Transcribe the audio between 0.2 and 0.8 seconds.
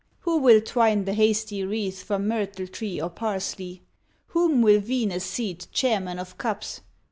Who will